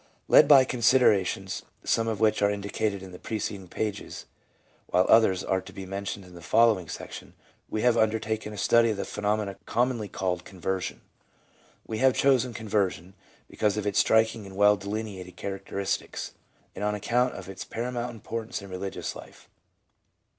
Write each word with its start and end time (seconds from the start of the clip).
Led 0.27 0.47
by 0.47 0.63
considerations, 0.63 1.61
some 1.83 2.07
of 2.07 2.19
which 2.19 2.41
are 2.41 2.49
indicated 2.49 3.03
in 3.03 3.11
the 3.11 3.19
preceding 3.19 3.67
pages, 3.67 4.25
while 4.87 5.05
others 5.07 5.43
are 5.43 5.61
to 5.61 5.71
be 5.71 5.85
mentioned 5.85 6.25
in 6.25 6.33
the 6.33 6.41
fol 6.41 6.73
lowing 6.73 6.89
section, 6.89 7.35
we 7.69 7.83
have 7.83 7.95
undertaken 7.95 8.51
a 8.51 8.57
study 8.57 8.89
of 8.89 8.97
the 8.97 9.05
phenomenon 9.05 9.57
commonly 9.67 10.07
called 10.07 10.43
''Conversion." 10.43 11.01
We 11.85 11.99
have 11.99 12.15
chosen 12.15 12.51
conversion 12.51 13.13
because 13.47 13.77
of 13.77 13.85
its 13.85 13.99
striking 13.99 14.47
and 14.47 14.55
well 14.55 14.75
delineated 14.75 15.35
characteristics, 15.35 16.33
and 16.73 16.83
on 16.83 16.95
account 16.95 17.35
of 17.35 17.47
its 17.47 17.63
paramount 17.63 18.09
importance 18.09 18.59
in 18.63 18.71
religious 18.71 19.15
life. 19.15 19.47